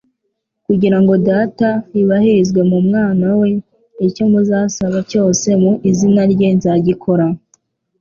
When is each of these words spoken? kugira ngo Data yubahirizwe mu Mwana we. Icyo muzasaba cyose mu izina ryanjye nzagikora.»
kugira 0.65 0.97
ngo 1.01 1.13
Data 1.29 1.69
yubahirizwe 1.97 2.61
mu 2.71 2.79
Mwana 2.87 3.27
we. 3.39 3.49
Icyo 4.07 4.23
muzasaba 4.31 4.99
cyose 5.09 5.47
mu 5.61 5.71
izina 5.89 6.21
ryanjye 6.33 6.55
nzagikora.» 6.57 7.25